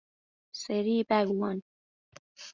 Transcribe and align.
سری 0.61 1.03
بگاوان 1.09 1.63